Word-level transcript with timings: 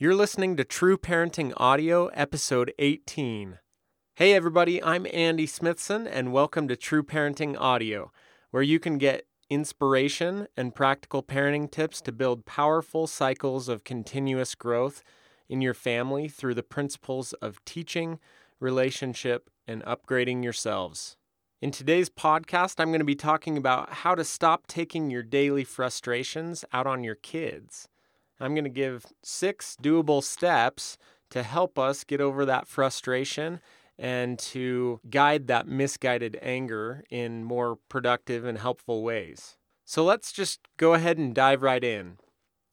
You're 0.00 0.14
listening 0.14 0.56
to 0.58 0.62
True 0.62 0.96
Parenting 0.96 1.52
Audio, 1.56 2.06
episode 2.14 2.72
18. 2.78 3.58
Hey, 4.14 4.32
everybody, 4.32 4.80
I'm 4.80 5.08
Andy 5.12 5.44
Smithson, 5.44 6.06
and 6.06 6.32
welcome 6.32 6.68
to 6.68 6.76
True 6.76 7.02
Parenting 7.02 7.56
Audio, 7.58 8.12
where 8.52 8.62
you 8.62 8.78
can 8.78 8.98
get 8.98 9.26
inspiration 9.50 10.46
and 10.56 10.72
practical 10.72 11.24
parenting 11.24 11.68
tips 11.68 12.00
to 12.02 12.12
build 12.12 12.46
powerful 12.46 13.08
cycles 13.08 13.68
of 13.68 13.82
continuous 13.82 14.54
growth 14.54 15.02
in 15.48 15.60
your 15.60 15.74
family 15.74 16.28
through 16.28 16.54
the 16.54 16.62
principles 16.62 17.32
of 17.32 17.64
teaching, 17.64 18.20
relationship, 18.60 19.50
and 19.66 19.82
upgrading 19.82 20.44
yourselves. 20.44 21.16
In 21.60 21.72
today's 21.72 22.08
podcast, 22.08 22.78
I'm 22.78 22.90
going 22.90 23.00
to 23.00 23.04
be 23.04 23.16
talking 23.16 23.58
about 23.58 23.92
how 23.92 24.14
to 24.14 24.22
stop 24.22 24.68
taking 24.68 25.10
your 25.10 25.24
daily 25.24 25.64
frustrations 25.64 26.64
out 26.72 26.86
on 26.86 27.02
your 27.02 27.16
kids. 27.16 27.88
I'm 28.40 28.54
going 28.54 28.64
to 28.64 28.70
give 28.70 29.06
six 29.22 29.76
doable 29.82 30.22
steps 30.22 30.98
to 31.30 31.42
help 31.42 31.78
us 31.78 32.04
get 32.04 32.20
over 32.20 32.44
that 32.44 32.68
frustration 32.68 33.60
and 33.98 34.38
to 34.38 35.00
guide 35.10 35.48
that 35.48 35.66
misguided 35.66 36.38
anger 36.40 37.04
in 37.10 37.44
more 37.44 37.78
productive 37.88 38.44
and 38.44 38.58
helpful 38.58 39.02
ways. 39.02 39.56
So 39.84 40.04
let's 40.04 40.32
just 40.32 40.60
go 40.76 40.94
ahead 40.94 41.18
and 41.18 41.34
dive 41.34 41.62
right 41.62 41.82
in. 41.82 42.18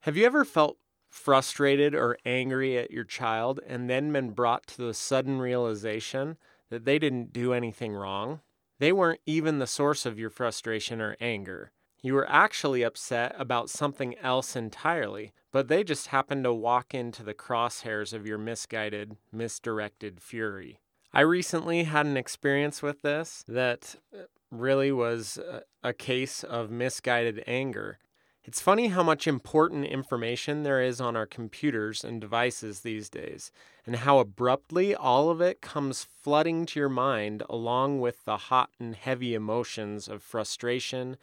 Have 0.02 0.16
you 0.16 0.24
ever 0.24 0.44
felt 0.44 0.76
frustrated 1.10 1.94
or 1.94 2.18
angry 2.24 2.78
at 2.78 2.90
your 2.90 3.04
child 3.04 3.58
and 3.66 3.90
then 3.90 4.12
been 4.12 4.30
brought 4.30 4.66
to 4.68 4.82
the 4.82 4.94
sudden 4.94 5.40
realization 5.40 6.36
that 6.70 6.84
they 6.84 6.98
didn't 6.98 7.32
do 7.32 7.52
anything 7.52 7.92
wrong? 7.92 8.40
They 8.78 8.92
weren't 8.92 9.20
even 9.26 9.58
the 9.58 9.66
source 9.66 10.06
of 10.06 10.18
your 10.18 10.30
frustration 10.30 11.00
or 11.00 11.16
anger. 11.20 11.72
You 12.06 12.14
were 12.14 12.30
actually 12.30 12.84
upset 12.84 13.34
about 13.36 13.68
something 13.68 14.16
else 14.18 14.54
entirely, 14.54 15.32
but 15.50 15.66
they 15.66 15.82
just 15.82 16.06
happened 16.06 16.44
to 16.44 16.54
walk 16.54 16.94
into 16.94 17.24
the 17.24 17.34
crosshairs 17.34 18.12
of 18.12 18.24
your 18.24 18.38
misguided, 18.38 19.16
misdirected 19.32 20.20
fury. 20.20 20.78
I 21.12 21.22
recently 21.22 21.82
had 21.82 22.06
an 22.06 22.16
experience 22.16 22.80
with 22.80 23.02
this 23.02 23.44
that 23.48 23.96
uh, 24.14 24.26
really 24.52 24.92
was 24.92 25.40
a 25.82 25.92
case 25.92 26.44
of 26.44 26.70
misguided 26.70 27.42
anger. 27.44 27.98
It's 28.44 28.60
funny 28.60 28.86
how 28.86 29.02
much 29.02 29.26
important 29.26 29.86
information 29.86 30.62
there 30.62 30.80
is 30.80 31.00
on 31.00 31.16
our 31.16 31.26
computers 31.26 32.04
and 32.04 32.20
devices 32.20 32.82
these 32.82 33.10
days, 33.10 33.50
and 33.84 33.96
how 33.96 34.20
abruptly 34.20 34.94
all 34.94 35.28
of 35.28 35.40
it 35.40 35.60
comes 35.60 36.04
flooding 36.04 36.66
to 36.66 36.78
your 36.78 36.88
mind 36.88 37.42
along 37.50 37.98
with 37.98 38.24
the 38.24 38.36
hot 38.36 38.70
and 38.78 38.94
heavy 38.94 39.34
emotions 39.34 40.06
of 40.06 40.22
frustration 40.22 41.16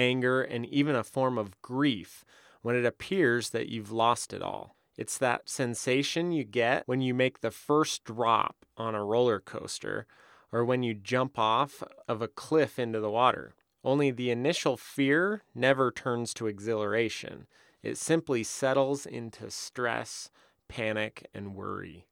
anger, 0.00 0.42
and 0.42 0.64
even 0.66 0.96
a 0.96 1.04
form 1.04 1.36
of 1.36 1.60
grief 1.60 2.24
when 2.62 2.74
it 2.74 2.86
appears 2.86 3.50
that 3.50 3.68
you've 3.68 3.92
lost 3.92 4.32
it 4.32 4.42
all. 4.42 4.76
It's 4.96 5.18
that 5.18 5.48
sensation 5.48 6.32
you 6.32 6.44
get 6.44 6.82
when 6.86 7.00
you 7.00 7.14
make 7.14 7.40
the 7.40 7.50
first 7.50 8.04
drop 8.04 8.64
on 8.76 8.94
a 8.94 9.04
roller 9.04 9.40
coaster 9.40 10.06
or 10.52 10.64
when 10.64 10.82
you 10.82 10.94
jump 10.94 11.38
off 11.38 11.82
of 12.08 12.20
a 12.20 12.28
cliff 12.28 12.78
into 12.78 13.00
the 13.00 13.10
water. 13.10 13.54
Only 13.84 14.10
the 14.10 14.30
initial 14.30 14.76
fear 14.76 15.42
never 15.54 15.90
turns 15.90 16.34
to 16.34 16.48
exhilaration. 16.48 17.46
It 17.82 17.96
simply 17.96 18.42
settles 18.42 19.06
into 19.06 19.50
stress, 19.50 20.30
panic, 20.68 21.26
and 21.32 21.54
worry. 21.54 22.06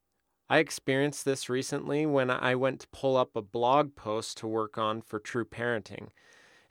I 0.48 0.58
experienced 0.58 1.26
this 1.26 1.50
recently 1.50 2.06
when 2.06 2.30
I 2.30 2.54
went 2.54 2.80
to 2.80 2.88
pull 2.88 3.18
up 3.18 3.36
a 3.36 3.42
blog 3.42 3.96
post 3.96 4.38
to 4.38 4.46
work 4.46 4.78
on 4.78 5.02
for 5.02 5.18
True 5.18 5.44
Parenting 5.44 6.08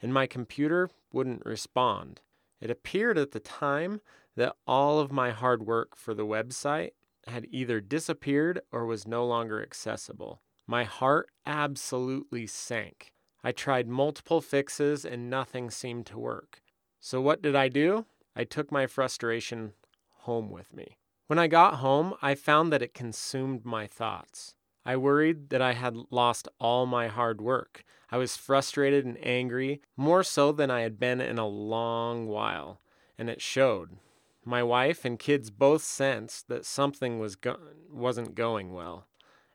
and 0.00 0.12
my 0.12 0.26
computer 0.26 0.90
wouldn't 1.12 1.44
respond. 1.44 2.20
It 2.60 2.70
appeared 2.70 3.18
at 3.18 3.32
the 3.32 3.40
time 3.40 4.00
that 4.36 4.56
all 4.66 5.00
of 5.00 5.12
my 5.12 5.30
hard 5.30 5.66
work 5.66 5.96
for 5.96 6.14
the 6.14 6.26
website 6.26 6.90
had 7.26 7.46
either 7.50 7.80
disappeared 7.80 8.60
or 8.72 8.86
was 8.86 9.06
no 9.06 9.26
longer 9.26 9.62
accessible. 9.62 10.42
My 10.66 10.84
heart 10.84 11.30
absolutely 11.46 12.46
sank. 12.46 13.12
I 13.42 13.52
tried 13.52 13.88
multiple 13.88 14.40
fixes 14.40 15.04
and 15.04 15.30
nothing 15.30 15.70
seemed 15.70 16.06
to 16.06 16.18
work. 16.18 16.60
So, 17.00 17.20
what 17.20 17.40
did 17.40 17.54
I 17.54 17.68
do? 17.68 18.06
I 18.34 18.44
took 18.44 18.72
my 18.72 18.86
frustration 18.86 19.72
home 20.20 20.50
with 20.50 20.74
me. 20.74 20.98
When 21.26 21.38
I 21.38 21.46
got 21.46 21.74
home, 21.74 22.14
I 22.22 22.34
found 22.34 22.72
that 22.72 22.82
it 22.82 22.94
consumed 22.94 23.64
my 23.64 23.86
thoughts. 23.86 24.54
I 24.84 24.96
worried 24.96 25.50
that 25.50 25.62
I 25.62 25.72
had 25.72 25.96
lost 26.10 26.48
all 26.58 26.86
my 26.86 27.08
hard 27.08 27.40
work. 27.40 27.84
I 28.10 28.16
was 28.16 28.36
frustrated 28.36 29.04
and 29.04 29.18
angry, 29.24 29.82
more 29.96 30.22
so 30.22 30.52
than 30.52 30.70
I 30.70 30.80
had 30.80 30.98
been 30.98 31.20
in 31.20 31.38
a 31.38 31.46
long 31.46 32.26
while, 32.26 32.80
and 33.18 33.28
it 33.28 33.42
showed. 33.42 33.98
My 34.44 34.62
wife 34.62 35.04
and 35.04 35.18
kids 35.18 35.50
both 35.50 35.82
sensed 35.82 36.48
that 36.48 36.64
something 36.64 37.18
was 37.18 37.36
go- 37.36 37.58
wasn't 37.90 38.34
going 38.34 38.72
well. 38.72 39.06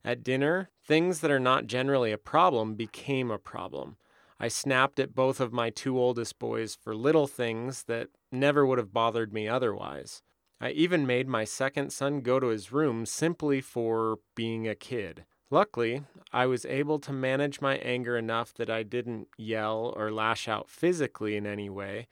At 0.06 0.24
dinner, 0.24 0.70
things 0.86 1.22
that 1.22 1.32
are 1.32 1.40
not 1.40 1.66
generally 1.66 2.12
a 2.12 2.18
problem 2.18 2.76
became 2.76 3.32
a 3.32 3.40
problem. 3.40 3.98
I 4.40 4.50
snapped 4.50 5.00
at 5.00 5.16
both 5.16 5.40
of 5.40 5.54
my 5.54 5.70
two 5.70 5.98
oldest 5.98 6.38
boys 6.38 6.76
for 6.76 6.94
little 6.94 7.28
things 7.28 7.84
that 7.84 8.10
never 8.32 8.66
would 8.66 8.78
have 8.78 8.94
bothered 8.94 9.34
me 9.34 9.48
otherwise. 9.48 10.22
I 10.64 10.70
even 10.70 11.06
made 11.06 11.28
my 11.28 11.44
second 11.44 11.92
son 11.92 12.22
go 12.22 12.40
to 12.40 12.48
his 12.48 12.72
room 12.72 13.06
simply 13.06 13.60
for 13.60 14.20
being 14.34 14.66
a 14.66 14.76
kid. 14.76 15.26
Luckily, 15.52 16.04
I 16.32 16.46
was 16.46 16.66
able 16.66 17.00
to 17.00 17.12
manage 17.12 17.60
my 17.60 17.76
anger 17.80 18.16
enough 18.16 18.54
that 18.54 18.70
I 18.70 18.84
didn't 18.84 19.28
yell 19.38 19.94
or 19.98 20.10
lash 20.10 20.48
out 20.48 20.70
physically 20.70 21.36
in 21.36 21.46
any 21.46 21.70
way, 21.70 22.08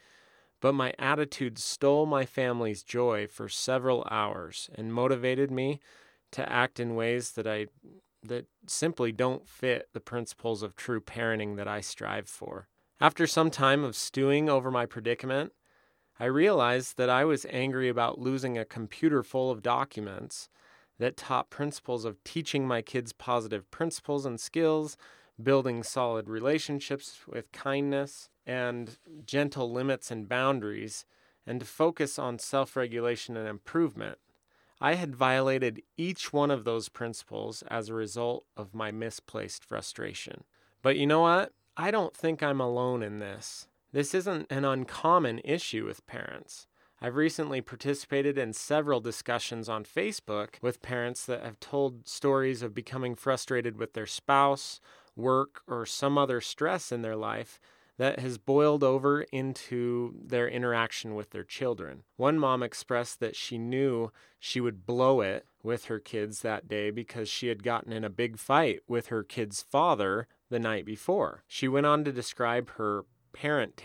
but 0.59 0.73
my 0.73 0.93
attitude 0.99 1.59
stole 1.59 2.05
my 2.05 2.25
family's 2.25 2.83
joy 2.83 3.25
for 3.25 3.47
several 3.47 4.05
hours 4.11 4.69
and 4.75 4.93
motivated 4.93 5.49
me 5.49 5.79
to 6.31 6.51
act 6.51 6.77
in 6.77 6.95
ways 6.95 7.31
that 7.31 7.47
I 7.47 7.67
that 8.21 8.47
simply 8.67 9.13
don't 9.13 9.47
fit 9.47 9.87
the 9.93 10.01
principles 10.01 10.61
of 10.61 10.75
true 10.75 10.99
parenting 10.99 11.55
that 11.55 11.69
I 11.69 11.79
strive 11.79 12.27
for. 12.27 12.67
After 12.99 13.25
some 13.25 13.49
time 13.49 13.85
of 13.85 13.95
stewing 13.95 14.49
over 14.49 14.69
my 14.69 14.85
predicament, 14.85 15.53
I 16.21 16.25
realized 16.25 16.97
that 16.97 17.09
I 17.09 17.25
was 17.25 17.47
angry 17.49 17.89
about 17.89 18.19
losing 18.19 18.55
a 18.55 18.63
computer 18.63 19.23
full 19.23 19.49
of 19.49 19.63
documents 19.63 20.49
that 20.99 21.17
taught 21.17 21.49
principles 21.49 22.05
of 22.05 22.23
teaching 22.23 22.67
my 22.67 22.83
kids 22.83 23.11
positive 23.11 23.71
principles 23.71 24.23
and 24.23 24.39
skills, 24.39 24.97
building 25.41 25.81
solid 25.81 26.29
relationships 26.29 27.21
with 27.27 27.51
kindness 27.51 28.29
and 28.45 28.99
gentle 29.25 29.71
limits 29.71 30.11
and 30.11 30.29
boundaries, 30.29 31.05
and 31.47 31.61
to 31.61 31.65
focus 31.65 32.19
on 32.19 32.37
self 32.37 32.75
regulation 32.75 33.35
and 33.35 33.47
improvement. 33.47 34.19
I 34.79 34.93
had 34.93 35.15
violated 35.15 35.81
each 35.97 36.31
one 36.31 36.51
of 36.51 36.65
those 36.65 36.87
principles 36.87 37.63
as 37.63 37.89
a 37.89 37.95
result 37.95 38.45
of 38.55 38.75
my 38.75 38.91
misplaced 38.91 39.65
frustration. 39.65 40.43
But 40.83 40.97
you 40.97 41.07
know 41.07 41.21
what? 41.21 41.53
I 41.75 41.89
don't 41.89 42.15
think 42.15 42.43
I'm 42.43 42.61
alone 42.61 43.01
in 43.01 43.17
this. 43.17 43.65
This 43.93 44.13
isn't 44.13 44.49
an 44.49 44.63
uncommon 44.63 45.41
issue 45.43 45.85
with 45.85 46.05
parents. 46.07 46.67
I've 47.01 47.15
recently 47.15 47.59
participated 47.61 48.37
in 48.37 48.53
several 48.53 49.01
discussions 49.01 49.67
on 49.67 49.83
Facebook 49.83 50.55
with 50.61 50.81
parents 50.81 51.25
that 51.25 51.43
have 51.43 51.59
told 51.59 52.07
stories 52.07 52.61
of 52.61 52.73
becoming 52.73 53.15
frustrated 53.15 53.77
with 53.77 53.93
their 53.93 54.05
spouse, 54.05 54.79
work, 55.15 55.61
or 55.67 55.85
some 55.85 56.17
other 56.17 56.39
stress 56.39 56.91
in 56.91 57.01
their 57.01 57.17
life 57.17 57.59
that 57.97 58.19
has 58.19 58.37
boiled 58.37 58.83
over 58.83 59.23
into 59.31 60.15
their 60.23 60.47
interaction 60.47 61.13
with 61.13 61.31
their 61.31 61.43
children. 61.43 62.03
One 62.15 62.39
mom 62.39 62.63
expressed 62.63 63.19
that 63.19 63.35
she 63.35 63.57
knew 63.57 64.11
she 64.39 64.61
would 64.61 64.85
blow 64.85 65.21
it 65.21 65.45
with 65.63 65.85
her 65.85 65.99
kids 65.99 66.41
that 66.41 66.67
day 66.67 66.91
because 66.91 67.27
she 67.27 67.47
had 67.47 67.61
gotten 67.61 67.91
in 67.91 68.03
a 68.03 68.09
big 68.09 68.37
fight 68.37 68.79
with 68.87 69.07
her 69.07 69.23
kid's 69.23 69.61
father 69.61 70.27
the 70.49 70.59
night 70.59 70.85
before. 70.85 71.43
She 71.47 71.67
went 71.67 71.85
on 71.85 72.03
to 72.05 72.11
describe 72.11 72.71
her 72.71 73.03
parent 73.33 73.81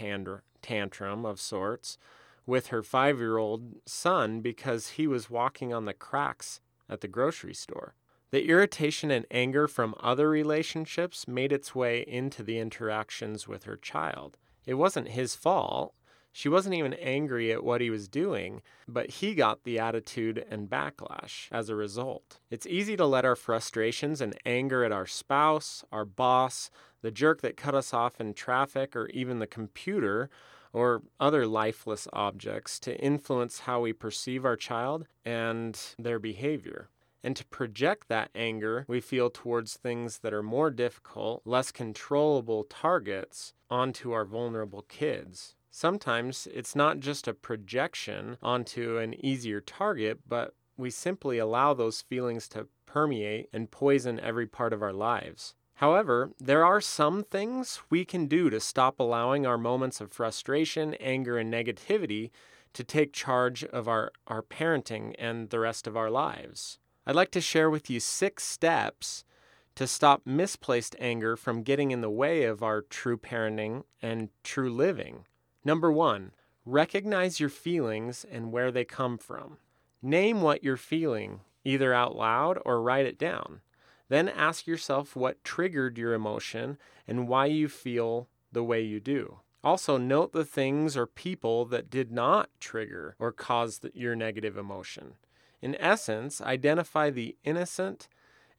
tantrum 0.63 1.25
of 1.25 1.41
sorts 1.41 1.99
with 2.47 2.69
her 2.69 2.83
five 2.83 3.19
year 3.19 3.39
old 3.39 3.77
son 3.87 4.41
because 4.41 4.91
he 4.91 5.07
was 5.07 5.31
walking 5.31 5.73
on 5.73 5.85
the 5.85 5.95
cracks 5.95 6.61
at 6.89 7.01
the 7.01 7.09
grocery 7.09 7.55
store. 7.55 7.95
The 8.31 8.49
irritation 8.49 9.11
and 9.11 9.27
anger 9.31 9.69
from 9.69 9.95
other 10.01 10.29
relationships 10.29 11.29
made 11.29 11.53
its 11.53 11.75
way 11.75 12.05
into 12.07 12.43
the 12.43 12.59
interactions 12.59 13.47
with 13.47 13.65
her 13.65 13.77
child. 13.77 14.37
It 14.67 14.75
wasn't 14.75 15.09
his 15.09 15.35
fault. 15.37 15.95
She 16.37 16.51
wasn't 16.51 16.75
even 16.75 16.93
angry 16.93 17.51
at 17.51 17.65
what 17.65 17.81
he 17.81 17.89
was 17.89 18.09
doing, 18.09 18.61
but 18.87 19.09
he 19.09 19.35
got 19.35 19.65
the 19.65 19.79
attitude 19.79 20.45
and 20.51 20.69
backlash 20.69 21.49
as 21.51 21.71
a 21.71 21.75
result. 21.75 22.41
It's 22.51 22.67
easy 22.67 22.95
to 22.99 23.07
let 23.07 23.25
our 23.25 23.37
frustrations 23.37 24.21
and 24.21 24.39
anger 24.45 24.85
at 24.85 24.93
our 24.93 25.07
spouse, 25.07 25.83
our 25.91 26.05
boss, 26.05 26.71
the 27.01 27.11
jerk 27.11 27.41
that 27.41 27.57
cut 27.57 27.75
us 27.75 27.95
off 27.95 28.21
in 28.21 28.35
traffic, 28.35 28.95
or 28.95 29.07
even 29.15 29.39
the 29.39 29.47
computer 29.47 30.29
or 30.75 31.01
other 31.19 31.47
lifeless 31.47 32.07
objects 32.13 32.79
to 32.81 33.01
influence 33.01 33.61
how 33.61 33.81
we 33.81 33.95
perceive 33.95 34.45
our 34.45 34.57
child 34.57 35.07
and 35.25 35.81
their 35.99 36.19
behavior. 36.19 36.91
And 37.25 37.35
to 37.37 37.47
project 37.47 38.09
that 38.09 38.29
anger 38.35 38.85
we 38.87 39.01
feel 39.01 39.31
towards 39.31 39.79
things 39.79 40.19
that 40.19 40.35
are 40.35 40.43
more 40.43 40.71
difficult, 40.71 41.41
less 41.47 41.73
controllable 41.73 42.65
targets 42.65 43.55
onto 43.71 44.13
our 44.13 44.27
vulnerable 44.27 44.83
kids. 44.83 45.55
Sometimes 45.79 46.49
it's 46.55 46.75
not 46.75 47.01
just 47.01 47.29
a 47.29 47.35
projection 47.35 48.39
onto 48.43 48.97
an 48.97 49.13
easier 49.23 49.61
target, 49.61 50.21
but 50.27 50.55
we 50.79 50.89
simply 50.89 51.37
allow 51.37 51.75
those 51.75 52.01
feelings 52.01 52.49
to 52.49 52.69
permeate 52.87 53.51
and 53.53 53.71
poison 53.71 54.19
every 54.19 54.47
part 54.47 54.73
of 54.73 54.83
our 54.83 54.95
lives. 54.95 55.55
However, 55.75 56.31
there 56.41 56.65
are 56.65 56.81
some 56.81 57.23
things 57.23 57.83
we 57.91 58.07
can 58.07 58.25
do 58.27 58.49
to 58.49 58.59
stop 58.59 58.99
allowing 58.99 59.45
our 59.45 59.59
moments 59.59 60.01
of 60.01 60.11
frustration, 60.11 60.95
anger, 60.95 61.37
and 61.37 61.53
negativity 61.53 62.31
to 62.73 62.83
take 62.83 63.13
charge 63.13 63.63
of 63.63 63.87
our, 63.87 64.13
our 64.27 64.41
parenting 64.41 65.15
and 65.19 65.51
the 65.51 65.61
rest 65.61 65.87
of 65.87 65.95
our 65.95 66.09
lives. 66.09 66.79
I'd 67.07 67.15
like 67.15 67.33
to 67.33 67.43
share 67.43 67.69
with 67.69 67.91
you 67.91 68.01
six 68.01 68.45
steps 68.45 69.27
to 69.75 69.87
stop 69.87 70.23
misplaced 70.25 70.97
anger 70.99 71.37
from 71.37 71.63
getting 71.63 71.91
in 71.91 72.01
the 72.01 72.09
way 72.09 72.45
of 72.45 72.63
our 72.63 72.81
true 72.81 73.19
parenting 73.19 73.85
and 74.01 74.31
true 74.43 74.73
living. 74.73 75.27
Number 75.67 75.91
one, 75.91 76.31
recognize 76.65 77.41
your 77.41 77.49
feelings 77.49 78.25
and 78.31 78.53
where 78.53 78.71
they 78.71 78.85
come 78.85 79.19
from. 79.19 79.57
Name 80.01 80.41
what 80.41 80.63
you're 80.63 80.77
feeling, 80.77 81.41
either 81.65 81.93
out 81.93 82.15
loud 82.15 82.57
or 82.65 82.81
write 82.81 83.05
it 83.05 83.19
down. 83.19 83.63
Then 84.09 84.29
ask 84.29 84.69
yourself 84.69 85.17
what 85.17 85.43
triggered 85.43 85.99
your 85.99 86.15
emotion 86.15 86.79
and 87.09 87.27
why 87.27 87.47
you 87.47 87.67
feel 87.67 88.29
the 88.53 88.63
way 88.63 88.81
you 88.81 89.01
do. 89.01 89.41
Also, 89.65 89.97
note 89.97 90.33
the 90.33 90.45
things 90.45 90.97
or 90.97 91.05
people 91.05 91.65
that 91.65 91.91
did 91.91 92.13
not 92.13 92.49
trigger 92.61 93.17
or 93.19 93.33
cause 93.33 93.81
your 93.93 94.15
negative 94.15 94.57
emotion. 94.57 95.15
In 95.61 95.75
essence, 95.81 96.41
identify 96.41 97.11
the 97.11 97.35
innocent 97.43 98.07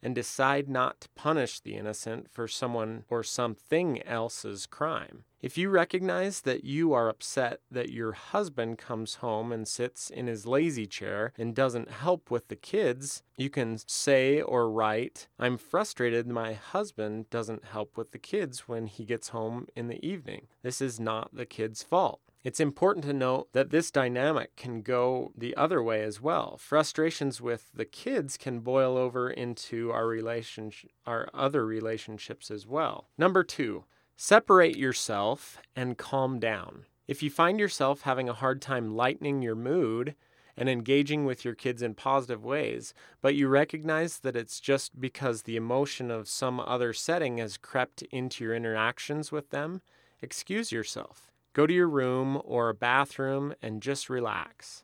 and 0.02 0.14
decide 0.14 0.68
not 0.68 1.00
to 1.00 1.08
punish 1.14 1.58
the 1.58 1.74
innocent 1.74 2.30
for 2.30 2.46
someone 2.46 3.04
or 3.08 3.22
something 3.22 4.02
else's 4.02 4.66
crime. 4.66 5.24
If 5.40 5.56
you 5.56 5.70
recognize 5.70 6.40
that 6.40 6.64
you 6.64 6.92
are 6.92 7.08
upset 7.08 7.60
that 7.70 7.90
your 7.90 8.10
husband 8.10 8.76
comes 8.78 9.16
home 9.16 9.52
and 9.52 9.68
sits 9.68 10.10
in 10.10 10.26
his 10.26 10.46
lazy 10.46 10.84
chair 10.84 11.32
and 11.38 11.54
doesn't 11.54 11.90
help 11.90 12.28
with 12.28 12.48
the 12.48 12.56
kids, 12.56 13.22
you 13.36 13.48
can 13.48 13.78
say 13.86 14.40
or 14.40 14.68
write, 14.68 15.28
I'm 15.38 15.56
frustrated 15.56 16.26
my 16.26 16.54
husband 16.54 17.30
doesn't 17.30 17.66
help 17.66 17.96
with 17.96 18.10
the 18.10 18.18
kids 18.18 18.66
when 18.66 18.88
he 18.88 19.04
gets 19.04 19.28
home 19.28 19.68
in 19.76 19.86
the 19.86 20.04
evening. 20.04 20.48
This 20.62 20.80
is 20.80 20.98
not 20.98 21.32
the 21.32 21.46
kid's 21.46 21.84
fault. 21.84 22.20
It's 22.42 22.60
important 22.60 23.04
to 23.04 23.12
note 23.12 23.52
that 23.52 23.70
this 23.70 23.92
dynamic 23.92 24.56
can 24.56 24.82
go 24.82 25.32
the 25.36 25.56
other 25.56 25.82
way 25.82 26.02
as 26.02 26.20
well. 26.20 26.56
Frustrations 26.56 27.40
with 27.40 27.70
the 27.74 27.84
kids 27.84 28.36
can 28.36 28.60
boil 28.60 28.96
over 28.96 29.30
into 29.30 29.92
our 29.92 30.06
relationship, 30.06 30.90
our 31.06 31.28
other 31.32 31.64
relationships 31.64 32.50
as 32.50 32.66
well. 32.66 33.08
Number 33.16 33.44
2, 33.44 33.84
separate 34.20 34.76
yourself 34.76 35.62
and 35.76 35.96
calm 35.96 36.40
down. 36.40 36.84
If 37.06 37.22
you 37.22 37.30
find 37.30 37.60
yourself 37.60 38.02
having 38.02 38.28
a 38.28 38.34
hard 38.34 38.60
time 38.60 38.96
lightening 38.96 39.42
your 39.42 39.54
mood 39.54 40.16
and 40.56 40.68
engaging 40.68 41.24
with 41.24 41.44
your 41.44 41.54
kids 41.54 41.82
in 41.82 41.94
positive 41.94 42.44
ways, 42.44 42.92
but 43.22 43.36
you 43.36 43.46
recognize 43.46 44.18
that 44.18 44.34
it's 44.34 44.58
just 44.58 45.00
because 45.00 45.42
the 45.42 45.54
emotion 45.54 46.10
of 46.10 46.28
some 46.28 46.58
other 46.58 46.92
setting 46.92 47.38
has 47.38 47.56
crept 47.56 48.02
into 48.10 48.42
your 48.42 48.56
interactions 48.56 49.30
with 49.30 49.50
them, 49.50 49.82
excuse 50.20 50.72
yourself. 50.72 51.30
Go 51.52 51.64
to 51.64 51.72
your 51.72 51.88
room 51.88 52.42
or 52.44 52.68
a 52.68 52.74
bathroom 52.74 53.54
and 53.62 53.80
just 53.80 54.10
relax. 54.10 54.82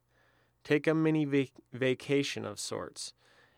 Take 0.63 0.87
a 0.87 0.95
mini 0.95 1.25
vac- 1.25 1.61
vacation 1.73 2.45
of 2.45 2.61
sorts 2.61 3.13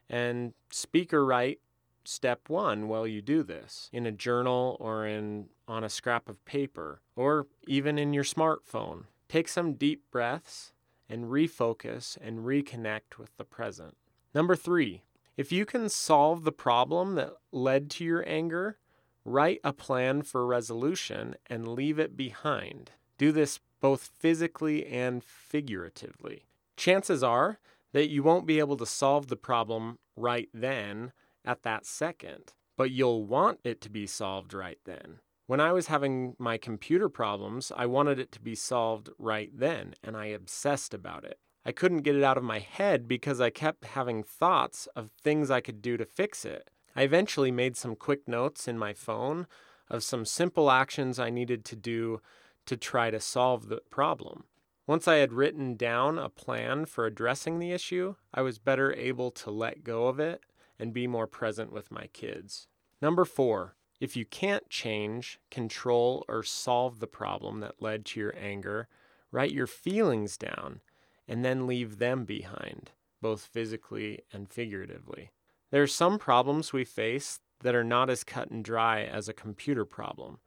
and 0.08 0.54
speak 0.70 1.12
or 1.12 1.24
write 1.24 1.60
step 2.06 2.48
1 2.48 2.88
while 2.88 3.06
you 3.06 3.20
do 3.20 3.42
this 3.42 3.90
in 3.92 4.06
a 4.06 4.12
journal 4.12 4.76
or 4.80 5.06
in 5.06 5.46
on 5.68 5.84
a 5.84 5.88
scrap 5.88 6.28
of 6.28 6.44
paper 6.44 7.00
or 7.14 7.46
even 7.66 7.98
in 7.98 8.12
your 8.12 8.24
smartphone. 8.24 9.04
Take 9.28 9.48
some 9.48 9.74
deep 9.74 10.02
breaths 10.10 10.72
and 11.08 11.26
refocus 11.26 12.16
and 12.20 12.40
reconnect 12.40 13.18
with 13.18 13.36
the 13.36 13.44
present. 13.44 13.96
Number 14.34 14.56
3, 14.56 15.02
if 15.36 15.52
you 15.52 15.66
can 15.66 15.88
solve 15.88 16.44
the 16.44 16.52
problem 16.52 17.14
that 17.16 17.34
led 17.52 17.90
to 17.92 18.04
your 18.04 18.26
anger, 18.28 18.78
write 19.24 19.60
a 19.64 19.72
plan 19.72 20.22
for 20.22 20.46
resolution 20.46 21.36
and 21.48 21.68
leave 21.68 21.98
it 21.98 22.16
behind. 22.16 22.92
Do 23.18 23.32
this 23.32 23.60
both 23.80 24.10
physically 24.18 24.86
and 24.86 25.22
figuratively. 25.22 26.46
Chances 26.76 27.22
are 27.22 27.58
that 27.92 28.08
you 28.08 28.22
won't 28.22 28.46
be 28.46 28.58
able 28.58 28.76
to 28.76 28.86
solve 28.86 29.28
the 29.28 29.36
problem 29.36 29.98
right 30.16 30.48
then 30.52 31.12
at 31.46 31.62
that 31.62 31.86
second, 31.86 32.54
but 32.76 32.90
you'll 32.90 33.24
want 33.24 33.60
it 33.64 33.80
to 33.82 33.90
be 33.90 34.06
solved 34.06 34.52
right 34.52 34.78
then. 34.84 35.20
When 35.46 35.60
I 35.60 35.72
was 35.72 35.86
having 35.86 36.34
my 36.38 36.58
computer 36.58 37.08
problems, 37.08 37.70
I 37.76 37.86
wanted 37.86 38.18
it 38.18 38.32
to 38.32 38.40
be 38.40 38.56
solved 38.56 39.10
right 39.16 39.50
then, 39.54 39.94
and 40.02 40.16
I 40.16 40.26
obsessed 40.26 40.92
about 40.92 41.24
it. 41.24 41.38
I 41.64 41.72
couldn't 41.72 42.02
get 42.02 42.16
it 42.16 42.24
out 42.24 42.36
of 42.36 42.44
my 42.44 42.58
head 42.58 43.06
because 43.06 43.40
I 43.40 43.50
kept 43.50 43.84
having 43.84 44.22
thoughts 44.22 44.86
of 44.96 45.10
things 45.22 45.50
I 45.50 45.60
could 45.60 45.82
do 45.82 45.96
to 45.96 46.04
fix 46.04 46.44
it. 46.44 46.70
I 46.96 47.02
eventually 47.02 47.50
made 47.50 47.76
some 47.76 47.94
quick 47.94 48.26
notes 48.26 48.66
in 48.66 48.78
my 48.78 48.92
phone 48.92 49.46
of 49.88 50.02
some 50.02 50.24
simple 50.24 50.70
actions 50.70 51.18
I 51.18 51.30
needed 51.30 51.64
to 51.66 51.76
do 51.76 52.20
to 52.66 52.76
try 52.76 53.10
to 53.10 53.20
solve 53.20 53.68
the 53.68 53.82
problem. 53.90 54.44
Once 54.86 55.06
I 55.08 55.16
had 55.16 55.32
written 55.32 55.76
down 55.76 56.18
a 56.18 56.28
plan 56.28 56.86
for 56.86 57.06
addressing 57.06 57.58
the 57.58 57.72
issue, 57.72 58.14
I 58.32 58.42
was 58.42 58.58
better 58.58 58.92
able 58.94 59.30
to 59.32 59.50
let 59.50 59.84
go 59.84 60.06
of 60.06 60.18
it 60.20 60.42
and 60.78 60.92
be 60.92 61.06
more 61.06 61.26
present 61.26 61.72
with 61.72 61.90
my 61.90 62.06
kids. 62.12 62.68
Number 63.00 63.24
four, 63.24 63.76
if 64.00 64.16
you 64.16 64.24
can't 64.24 64.68
change, 64.68 65.38
control, 65.50 66.24
or 66.28 66.42
solve 66.42 67.00
the 67.00 67.06
problem 67.06 67.60
that 67.60 67.80
led 67.80 68.04
to 68.06 68.20
your 68.20 68.34
anger, 68.38 68.88
write 69.30 69.52
your 69.52 69.66
feelings 69.66 70.36
down 70.36 70.80
and 71.26 71.44
then 71.44 71.66
leave 71.66 71.98
them 71.98 72.24
behind, 72.24 72.92
both 73.20 73.46
physically 73.46 74.20
and 74.32 74.48
figuratively. 74.48 75.30
There 75.70 75.82
are 75.82 75.88
some 75.88 76.18
problems 76.18 76.72
we 76.72 76.84
face 76.84 77.40
that 77.60 77.74
are 77.74 77.84
not 77.84 78.10
as 78.10 78.22
cut 78.22 78.50
and 78.50 78.64
dry 78.64 79.02
as 79.02 79.28
a 79.28 79.34
computer 79.34 79.84
problem. 79.84 80.38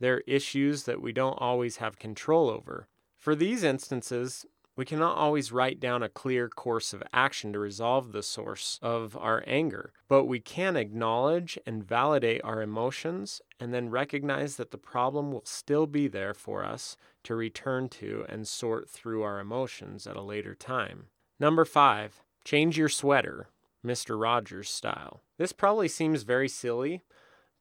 There 0.00 0.14
are 0.14 0.22
issues 0.26 0.84
that 0.84 1.00
we 1.00 1.12
don't 1.12 1.40
always 1.40 1.76
have 1.78 1.98
control 1.98 2.50
over. 2.50 2.88
For 3.16 3.34
these 3.34 3.62
instances, 3.64 4.44
we 4.78 4.84
cannot 4.84 5.16
always 5.16 5.50
write 5.50 5.80
down 5.80 6.04
a 6.04 6.08
clear 6.08 6.48
course 6.48 6.92
of 6.92 7.02
action 7.12 7.52
to 7.52 7.58
resolve 7.58 8.12
the 8.12 8.22
source 8.22 8.78
of 8.80 9.16
our 9.16 9.42
anger, 9.44 9.92
but 10.06 10.26
we 10.26 10.38
can 10.38 10.76
acknowledge 10.76 11.58
and 11.66 11.82
validate 11.82 12.40
our 12.44 12.62
emotions 12.62 13.42
and 13.58 13.74
then 13.74 13.90
recognize 13.90 14.54
that 14.54 14.70
the 14.70 14.78
problem 14.78 15.32
will 15.32 15.44
still 15.44 15.88
be 15.88 16.06
there 16.06 16.32
for 16.32 16.64
us 16.64 16.96
to 17.24 17.34
return 17.34 17.88
to 17.88 18.24
and 18.28 18.46
sort 18.46 18.88
through 18.88 19.24
our 19.24 19.40
emotions 19.40 20.06
at 20.06 20.14
a 20.14 20.22
later 20.22 20.54
time. 20.54 21.06
Number 21.40 21.64
five, 21.64 22.22
change 22.44 22.78
your 22.78 22.88
sweater, 22.88 23.48
Mr. 23.84 24.20
Rogers 24.20 24.70
style. 24.70 25.22
This 25.38 25.50
probably 25.52 25.88
seems 25.88 26.22
very 26.22 26.48
silly, 26.48 27.02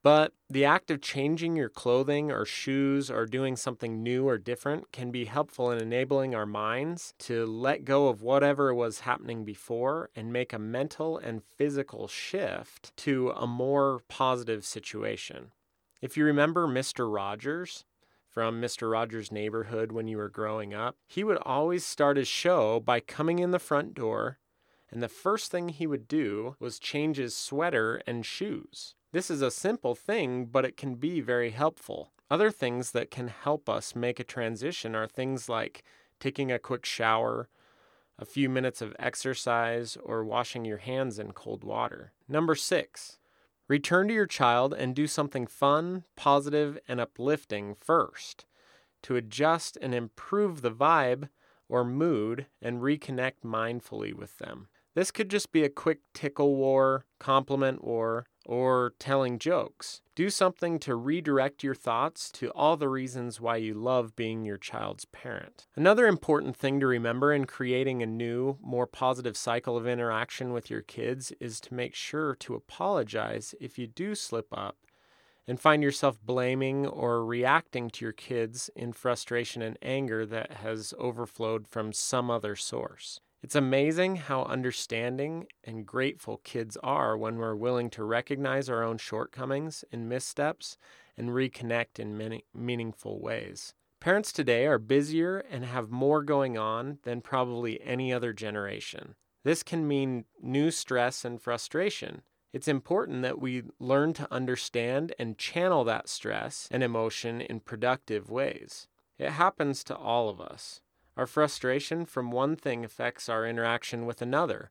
but 0.08 0.32
the 0.50 0.64
act 0.64 0.90
of 0.90 1.02
changing 1.02 1.58
your 1.58 1.68
clothing 1.68 2.32
or 2.32 2.46
shoes 2.46 3.12
or 3.12 3.26
doing 3.26 3.58
something 3.58 4.02
new 4.02 4.26
or 4.26 4.38
different 4.38 4.90
can 4.94 5.12
be 5.12 5.26
helpful 5.26 5.70
in 5.70 5.82
enabling 5.82 6.34
our 6.34 6.46
minds 6.46 7.14
to 7.20 7.46
let 7.46 7.84
go 7.84 8.08
of 8.08 8.22
whatever 8.22 8.74
was 8.74 9.02
happening 9.02 9.44
before 9.44 10.10
and 10.16 10.32
make 10.32 10.54
a 10.54 10.58
mental 10.58 11.18
and 11.18 11.44
physical 11.44 12.08
shift 12.08 12.96
to 12.96 13.32
a 13.32 13.46
more 13.46 14.00
positive 14.08 14.64
situation. 14.64 15.52
If 16.02 16.16
you 16.16 16.24
remember 16.24 16.70
Mr. 16.70 17.14
Rogers, 17.14 17.84
from 18.30 18.62
Mr. 18.62 18.90
Rogers' 18.90 19.30
neighborhood 19.30 19.92
when 19.92 20.08
you 20.08 20.16
were 20.16 20.30
growing 20.30 20.74
up, 20.74 20.96
he 21.06 21.26
would 21.26 21.40
always 21.42 21.86
start 21.86 22.16
his 22.16 22.30
show 22.30 22.80
by 22.80 23.02
coming 23.02 23.40
in 23.40 23.52
the 23.52 23.60
front 23.60 23.94
door, 23.94 24.40
and 24.90 25.04
the 25.04 25.10
first 25.10 25.52
thing 25.52 25.68
he 25.68 25.86
would 25.86 26.08
do 26.08 26.56
was 26.62 26.80
change 26.80 27.18
his 27.18 27.36
sweater 27.36 28.02
and 28.08 28.26
shoes. 28.26 28.96
This 29.18 29.32
is 29.32 29.42
a 29.42 29.50
simple 29.50 29.96
thing, 29.96 30.46
but 30.46 30.64
it 30.64 30.78
can 30.78 30.94
be 30.94 31.22
very 31.22 31.50
helpful. 31.50 32.12
Other 32.30 32.52
things 32.52 32.92
that 32.92 33.10
can 33.10 33.30
help 33.30 33.68
us 33.68 33.96
make 33.96 34.20
a 34.20 34.24
transition 34.24 34.94
are 34.94 35.08
things 35.08 35.50
like 35.50 35.84
taking 36.20 36.52
a 36.52 36.60
quick 36.60 36.86
shower, 36.86 37.50
a 38.20 38.26
few 38.26 38.48
minutes 38.48 38.80
of 38.80 38.96
exercise, 39.00 39.98
or 40.04 40.24
washing 40.24 40.66
your 40.66 40.78
hands 40.78 41.18
in 41.18 41.32
cold 41.32 41.64
water. 41.64 42.14
Number 42.30 42.54
six, 42.54 43.18
return 43.68 44.08
to 44.08 44.14
your 44.14 44.28
child 44.28 44.72
and 44.76 44.94
do 44.94 45.08
something 45.08 45.48
fun, 45.48 46.04
positive, 46.16 46.78
and 46.88 47.02
uplifting 47.02 47.74
first 47.74 48.46
to 49.02 49.16
adjust 49.16 49.80
and 49.82 49.96
improve 49.96 50.62
the 50.62 50.70
vibe 50.70 51.30
or 51.68 51.84
mood 51.84 52.46
and 52.62 52.84
reconnect 52.84 53.42
mindfully 53.44 54.14
with 54.14 54.38
them. 54.38 54.68
This 54.94 55.10
could 55.10 55.30
just 55.30 55.52
be 55.52 55.64
a 55.64 55.70
quick 55.70 56.02
tickle 56.14 56.56
war, 56.56 57.06
compliment 57.20 57.84
war, 57.84 58.28
or 58.48 58.94
telling 58.98 59.38
jokes. 59.38 60.02
Do 60.16 60.32
something 60.32 60.80
to 60.80 60.96
redirect 60.96 61.64
your 61.64 61.76
thoughts 61.76 62.32
to 62.32 62.50
all 62.52 62.78
the 62.78 62.90
reasons 62.90 63.40
why 63.40 63.58
you 63.58 63.76
love 63.76 64.16
being 64.16 64.46
your 64.46 64.58
child's 64.58 65.06
parent. 65.06 65.68
Another 65.76 66.08
important 66.08 66.56
thing 66.56 66.80
to 66.80 66.88
remember 66.88 67.34
in 67.34 67.46
creating 67.46 68.02
a 68.02 68.08
new, 68.08 68.58
more 68.62 68.88
positive 68.88 69.38
cycle 69.38 69.78
of 69.78 69.86
interaction 69.86 70.54
with 70.54 70.72
your 70.72 70.82
kids 70.82 71.32
is 71.40 71.60
to 71.62 71.74
make 71.76 71.94
sure 71.94 72.34
to 72.36 72.56
apologize 72.56 73.54
if 73.60 73.78
you 73.78 73.86
do 73.86 74.16
slip 74.16 74.48
up 74.52 74.78
and 75.48 75.60
find 75.60 75.84
yourself 75.84 76.20
blaming 76.24 76.86
or 76.88 77.24
reacting 77.24 77.90
to 77.90 78.06
your 78.06 78.12
kids 78.12 78.70
in 78.76 78.92
frustration 78.92 79.62
and 79.62 79.78
anger 79.82 80.26
that 80.26 80.52
has 80.54 80.94
overflowed 80.98 81.68
from 81.68 81.94
some 81.94 82.30
other 82.30 82.56
source. 82.56 83.22
It's 83.44 83.56
amazing 83.56 84.16
how 84.16 84.44
understanding 84.44 85.46
and 85.64 85.86
grateful 85.86 86.38
kids 86.44 86.76
are 86.82 87.16
when 87.16 87.38
we're 87.38 87.56
willing 87.56 87.90
to 87.92 88.04
recognize 88.04 88.68
our 88.68 88.84
own 88.84 88.98
shortcomings 88.98 89.86
and 89.92 90.10
missteps 90.10 90.78
and 91.16 91.30
reconnect 91.30 92.00
in 92.00 92.18
many 92.18 92.46
meaningful 92.54 93.22
ways. 93.22 93.74
Parents 94.00 94.32
today 94.32 94.66
are 94.66 94.80
busier 94.80 95.38
and 95.38 95.66
have 95.66 95.92
more 95.92 96.24
going 96.24 96.58
on 96.58 96.98
than 97.04 97.22
probably 97.22 97.82
any 97.82 98.12
other 98.12 98.34
generation. 98.34 99.16
This 99.44 99.64
can 99.64 99.88
mean 99.88 100.26
new 100.42 100.72
stress 100.72 101.24
and 101.24 101.42
frustration. 101.42 102.24
It's 102.54 102.68
important 102.68 103.22
that 103.22 103.40
we 103.40 103.64
learn 103.80 104.14
to 104.14 104.34
understand 104.34 105.14
and 105.20 105.38
channel 105.38 105.84
that 105.84 106.10
stress 106.10 106.68
and 106.72 106.82
emotion 106.82 107.42
in 107.42 107.60
productive 107.60 108.30
ways. 108.30 108.88
It 109.20 109.32
happens 109.32 109.84
to 109.86 109.96
all 109.96 110.30
of 110.30 110.42
us. 110.42 110.82
Our 111.18 111.26
frustration 111.26 112.06
from 112.06 112.30
one 112.30 112.56
thing 112.56 112.86
affects 112.86 113.28
our 113.28 113.46
interaction 113.46 114.06
with 114.06 114.22
another. 114.22 114.70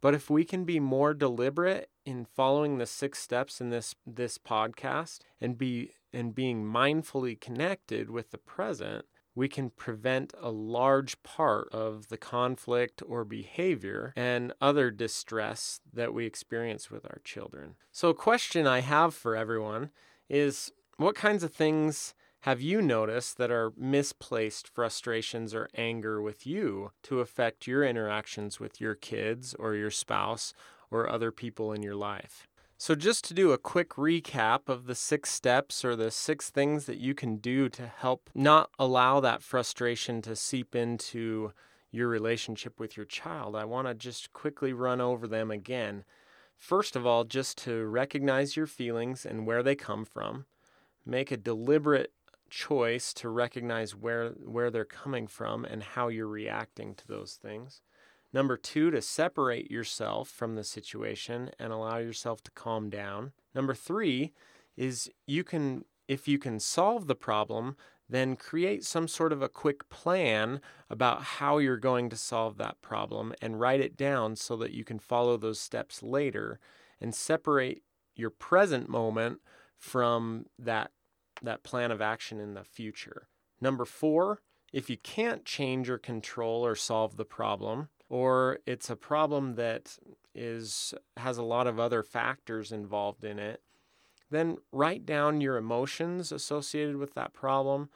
But 0.00 0.14
if 0.14 0.28
we 0.28 0.44
can 0.44 0.64
be 0.64 0.78
more 0.78 1.14
deliberate 1.14 1.88
in 2.04 2.26
following 2.26 2.78
the 2.78 2.86
six 2.86 3.18
steps 3.18 3.60
in 3.60 3.70
this 3.70 3.94
this 4.06 4.38
podcast 4.38 5.20
and 5.40 5.56
be 5.56 5.92
and 6.12 6.34
being 6.34 6.64
mindfully 6.64 7.40
connected 7.40 8.10
with 8.10 8.30
the 8.30 8.38
present, 8.38 9.06
we 9.34 9.48
can 9.48 9.70
prevent 9.70 10.34
a 10.40 10.50
large 10.50 11.22
part 11.22 11.68
of 11.72 12.08
the 12.08 12.16
conflict 12.16 13.02
or 13.06 13.24
behavior 13.24 14.12
and 14.16 14.52
other 14.60 14.90
distress 14.90 15.80
that 15.92 16.12
we 16.12 16.26
experience 16.26 16.90
with 16.90 17.04
our 17.06 17.20
children. 17.24 17.74
So, 17.90 18.10
a 18.10 18.14
question 18.14 18.66
I 18.66 18.80
have 18.80 19.14
for 19.14 19.34
everyone 19.36 19.90
is 20.28 20.70
what 20.96 21.14
kinds 21.14 21.42
of 21.42 21.52
things 21.52 22.14
have 22.42 22.60
you 22.60 22.80
noticed 22.80 23.36
that 23.38 23.50
are 23.50 23.72
misplaced 23.76 24.68
frustrations 24.68 25.54
or 25.54 25.68
anger 25.74 26.22
with 26.22 26.46
you 26.46 26.92
to 27.02 27.20
affect 27.20 27.66
your 27.66 27.82
interactions 27.82 28.60
with 28.60 28.80
your 28.80 28.94
kids 28.94 29.54
or 29.58 29.74
your 29.74 29.90
spouse 29.90 30.54
or 30.90 31.08
other 31.08 31.32
people 31.32 31.72
in 31.72 31.82
your 31.82 31.96
life? 31.96 32.46
So, 32.80 32.94
just 32.94 33.24
to 33.24 33.34
do 33.34 33.50
a 33.50 33.58
quick 33.58 33.90
recap 33.94 34.68
of 34.68 34.86
the 34.86 34.94
six 34.94 35.32
steps 35.32 35.84
or 35.84 35.96
the 35.96 36.12
six 36.12 36.48
things 36.48 36.84
that 36.84 36.98
you 36.98 37.12
can 37.12 37.38
do 37.38 37.68
to 37.70 37.88
help 37.88 38.30
not 38.36 38.70
allow 38.78 39.18
that 39.18 39.42
frustration 39.42 40.22
to 40.22 40.36
seep 40.36 40.76
into 40.76 41.52
your 41.90 42.06
relationship 42.06 42.78
with 42.78 42.96
your 42.96 43.06
child, 43.06 43.56
I 43.56 43.64
want 43.64 43.88
to 43.88 43.94
just 43.94 44.32
quickly 44.32 44.72
run 44.72 45.00
over 45.00 45.26
them 45.26 45.50
again. 45.50 46.04
First 46.56 46.94
of 46.94 47.04
all, 47.04 47.24
just 47.24 47.58
to 47.64 47.84
recognize 47.84 48.56
your 48.56 48.66
feelings 48.68 49.26
and 49.26 49.44
where 49.44 49.64
they 49.64 49.74
come 49.74 50.04
from. 50.04 50.46
Make 51.04 51.32
a 51.32 51.36
deliberate 51.36 52.12
choice 52.50 53.12
to 53.14 53.28
recognize 53.28 53.94
where 53.94 54.30
where 54.30 54.70
they're 54.70 54.84
coming 54.84 55.26
from 55.26 55.64
and 55.64 55.82
how 55.82 56.08
you're 56.08 56.26
reacting 56.26 56.94
to 56.94 57.06
those 57.06 57.34
things. 57.34 57.80
Number 58.32 58.56
2 58.56 58.90
to 58.90 59.00
separate 59.00 59.70
yourself 59.70 60.28
from 60.28 60.54
the 60.54 60.64
situation 60.64 61.50
and 61.58 61.72
allow 61.72 61.96
yourself 61.98 62.42
to 62.42 62.50
calm 62.50 62.90
down. 62.90 63.32
Number 63.54 63.74
3 63.74 64.32
is 64.76 65.10
you 65.26 65.44
can 65.44 65.84
if 66.06 66.26
you 66.26 66.38
can 66.38 66.58
solve 66.58 67.06
the 67.06 67.14
problem, 67.14 67.76
then 68.08 68.36
create 68.36 68.84
some 68.84 69.06
sort 69.06 69.32
of 69.32 69.42
a 69.42 69.48
quick 69.48 69.88
plan 69.90 70.60
about 70.88 71.22
how 71.22 71.58
you're 71.58 71.76
going 71.76 72.08
to 72.08 72.16
solve 72.16 72.56
that 72.56 72.80
problem 72.80 73.34
and 73.42 73.60
write 73.60 73.80
it 73.80 73.96
down 73.96 74.34
so 74.34 74.56
that 74.56 74.72
you 74.72 74.84
can 74.84 74.98
follow 74.98 75.36
those 75.36 75.60
steps 75.60 76.02
later 76.02 76.58
and 77.00 77.14
separate 77.14 77.82
your 78.16 78.30
present 78.30 78.88
moment 78.88 79.40
from 79.76 80.46
that 80.58 80.90
that 81.42 81.62
plan 81.62 81.90
of 81.90 82.00
action 82.00 82.40
in 82.40 82.54
the 82.54 82.64
future. 82.64 83.28
Number 83.60 83.84
four, 83.84 84.40
if 84.72 84.90
you 84.90 84.96
can't 84.96 85.44
change 85.44 85.88
or 85.88 85.98
control 85.98 86.64
or 86.64 86.74
solve 86.74 87.16
the 87.16 87.24
problem, 87.24 87.88
or 88.08 88.58
it's 88.66 88.90
a 88.90 88.96
problem 88.96 89.54
that 89.54 89.98
is 90.34 90.94
has 91.16 91.38
a 91.38 91.42
lot 91.42 91.66
of 91.66 91.80
other 91.80 92.02
factors 92.02 92.72
involved 92.72 93.24
in 93.24 93.38
it, 93.38 93.62
then 94.30 94.56
write 94.72 95.06
down 95.06 95.40
your 95.40 95.56
emotions 95.56 96.32
associated 96.32 96.96
with 96.96 97.14
that 97.14 97.32
problem 97.32 97.88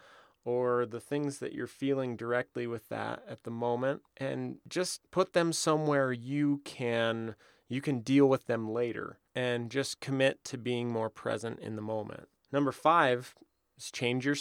or 0.44 0.86
the 0.86 1.00
things 1.00 1.38
that 1.38 1.52
you're 1.52 1.66
feeling 1.66 2.16
directly 2.16 2.66
with 2.66 2.88
that 2.88 3.22
at 3.28 3.44
the 3.44 3.50
moment 3.50 4.02
and 4.16 4.56
just 4.68 5.00
put 5.10 5.34
them 5.34 5.52
somewhere 5.52 6.12
you 6.12 6.60
can 6.64 7.34
you 7.68 7.80
can 7.80 8.00
deal 8.00 8.28
with 8.28 8.46
them 8.46 8.70
later 8.70 9.18
and 9.34 9.70
just 9.70 10.00
commit 10.00 10.44
to 10.44 10.58
being 10.58 10.90
more 10.90 11.08
present 11.08 11.58
in 11.60 11.74
the 11.76 11.82
moment. 11.82 12.28
Number 12.52 12.72
five 12.72 13.34
is 13.78 13.90
change 13.90 14.26
your 14.26 14.36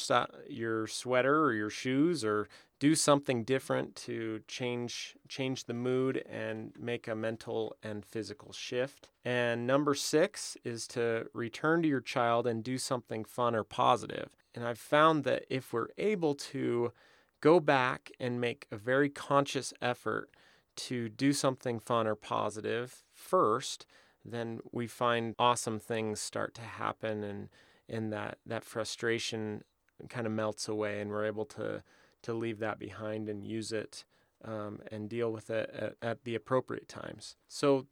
your 0.50 0.88
sweater 0.88 1.44
or 1.44 1.53
your 1.53 1.70
shoes 1.70 2.24
or 2.24 2.48
do 2.80 2.96
something 2.96 3.44
different 3.44 3.96
to 3.96 4.41
change 4.48 5.15
change 5.27 5.65
the 5.65 5.74
mood 5.74 6.24
and 6.30 6.74
make 6.80 7.08
a 7.08 7.15
mental 7.15 7.75
and 7.84 8.03
physical 8.03 8.51
shift. 8.51 9.08
And 9.24 9.68
number 9.68 9.94
6 9.94 10.58
is 10.63 10.88
to 10.89 11.27
return 11.34 11.84
to 11.84 11.88
your 11.88 12.01
child 12.01 12.48
and 12.48 12.63
do 12.63 12.80
something 12.80 13.24
fun 13.24 13.56
or 13.56 13.63
positive. 13.63 14.36
And 14.56 14.65
I've 14.65 14.80
found 14.80 15.24
that 15.25 15.46
if 15.50 15.72
we're 15.72 15.89
able 15.98 16.34
to 16.34 16.91
go 17.39 17.60
back 17.60 18.12
and 18.20 18.41
make 18.41 18.68
a 18.72 18.77
very 18.77 19.10
conscious 19.10 19.74
effort 19.82 20.32
to 20.75 21.08
do 21.08 21.34
something 21.34 21.80
fun 21.80 22.08
or 22.08 22.15
positive 22.15 23.03
first, 23.13 23.86
then 24.25 24.60
we 24.72 24.88
find 24.88 25.36
awesome 25.38 25.80
things 25.80 26.20
start 26.20 26.56
to 26.56 26.62
happen 26.62 27.24
and 27.24 27.50
and 27.91 28.12
that 28.12 28.39
that 28.45 28.63
frustration 28.63 29.63
kind 30.10 30.25
of 30.25 30.33
melts 30.33 30.67
away, 30.67 31.00
and 31.00 31.12
we're 31.12 31.25
able 31.25 31.45
to 31.45 31.83
to 32.24 32.33
leave 32.33 32.60
that 32.60 32.79
behind 32.79 33.29
and 33.29 33.43
use 33.43 33.71
it 33.71 34.05
um, 34.45 34.79
and 34.91 35.10
deal 35.10 35.31
with 35.31 35.50
it 35.50 35.69
at, 35.74 35.95
at, 36.01 36.24
the 36.24 36.36
appropriate 36.36 36.88
times. 36.88 37.36
So, 37.48 37.88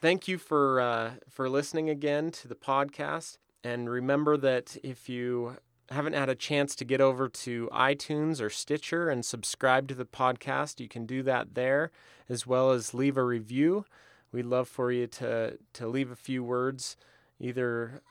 thank 0.00 0.28
you 0.28 0.38
for 0.38 0.80
uh, 0.80 1.10
for 1.28 1.48
listening 1.48 1.90
again 1.90 2.30
to 2.32 2.48
the 2.48 2.54
podcast, 2.54 3.38
and 3.62 3.90
remember 3.90 4.36
that 4.38 4.76
if 4.82 5.08
you 5.08 5.56
haven't 5.90 6.14
had 6.14 6.28
a 6.28 6.36
chance 6.36 6.76
to 6.76 6.84
get 6.84 7.00
over 7.00 7.28
to 7.28 7.68
iTunes 7.72 8.40
or 8.40 8.48
Stitcher 8.48 9.10
and 9.10 9.24
subscribe 9.24 9.88
to 9.88 9.94
the 9.94 10.04
podcast, 10.04 10.78
you 10.78 10.88
can 10.88 11.04
do 11.04 11.22
that 11.24 11.54
there, 11.54 11.90
as 12.28 12.46
well 12.46 12.70
as 12.70 12.94
leave 12.94 13.16
a 13.16 13.24
review. 13.24 13.84
We'd 14.30 14.46
love 14.46 14.68
for 14.68 14.92
you 14.92 15.06
to 15.08 15.58
to 15.72 15.88
leave 15.88 16.10
a 16.10 16.16
few 16.16 16.44
words, 16.44 16.96
either 17.40 18.02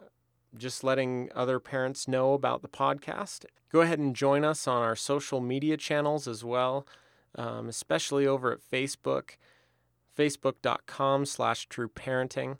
just 0.57 0.83
letting 0.83 1.29
other 1.35 1.59
parents 1.59 2.07
know 2.07 2.33
about 2.33 2.61
the 2.61 2.67
podcast. 2.67 3.45
Go 3.71 3.81
ahead 3.81 3.99
and 3.99 4.15
join 4.15 4.43
us 4.43 4.67
on 4.67 4.81
our 4.81 4.95
social 4.95 5.39
media 5.39 5.77
channels 5.77 6.27
as 6.27 6.43
well, 6.43 6.87
um, 7.35 7.69
especially 7.69 8.25
over 8.25 8.51
at 8.51 8.59
Facebook, 8.59 9.31
facebook.com 10.17 11.25
slash 11.25 11.67
true 11.67 11.89
parenting. 11.89 12.57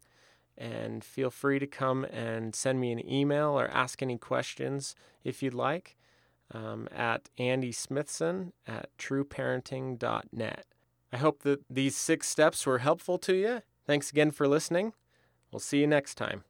And 0.57 1.03
feel 1.03 1.31
free 1.31 1.57
to 1.59 1.67
come 1.67 2.03
and 2.05 2.53
send 2.53 2.79
me 2.79 2.91
an 2.91 3.09
email 3.09 3.57
or 3.59 3.69
ask 3.69 4.01
any 4.01 4.17
questions 4.17 4.93
if 5.23 5.41
you'd 5.41 5.53
like 5.53 5.95
um, 6.53 6.87
at 6.93 7.29
Andy 7.37 7.73
at 8.67 8.89
trueparenting.net. 8.97 10.65
I 11.11 11.17
hope 11.17 11.43
that 11.43 11.61
these 11.69 11.95
six 11.95 12.27
steps 12.27 12.65
were 12.65 12.79
helpful 12.79 13.17
to 13.19 13.33
you. 13.33 13.61
Thanks 13.87 14.11
again 14.11 14.31
for 14.31 14.47
listening. 14.47 14.93
We'll 15.51 15.59
see 15.59 15.79
you 15.79 15.87
next 15.87 16.15
time. 16.15 16.43